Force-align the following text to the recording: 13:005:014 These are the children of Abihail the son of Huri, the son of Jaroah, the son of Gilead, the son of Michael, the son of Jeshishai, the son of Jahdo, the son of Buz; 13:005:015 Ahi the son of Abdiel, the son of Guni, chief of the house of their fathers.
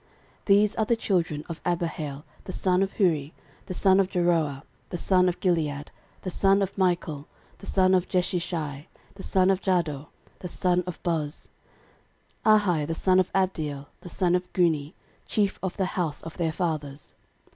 13:005:014 0.45 0.45
These 0.47 0.75
are 0.77 0.85
the 0.85 0.95
children 0.95 1.45
of 1.47 1.61
Abihail 1.63 2.25
the 2.45 2.51
son 2.51 2.81
of 2.81 2.93
Huri, 2.95 3.33
the 3.67 3.73
son 3.75 3.99
of 3.99 4.07
Jaroah, 4.09 4.63
the 4.89 4.97
son 4.97 5.29
of 5.29 5.39
Gilead, 5.39 5.91
the 6.23 6.31
son 6.31 6.63
of 6.63 6.75
Michael, 6.75 7.27
the 7.59 7.67
son 7.67 7.93
of 7.93 8.07
Jeshishai, 8.07 8.87
the 9.13 9.21
son 9.21 9.51
of 9.51 9.61
Jahdo, 9.61 10.07
the 10.39 10.47
son 10.47 10.83
of 10.87 11.03
Buz; 11.03 11.49
13:005:015 12.43 12.59
Ahi 12.63 12.85
the 12.87 12.95
son 12.95 13.19
of 13.19 13.29
Abdiel, 13.35 13.85
the 13.99 14.09
son 14.09 14.33
of 14.33 14.51
Guni, 14.53 14.93
chief 15.27 15.59
of 15.61 15.77
the 15.77 15.85
house 15.93 16.23
of 16.23 16.35
their 16.37 16.51
fathers. 16.51 17.13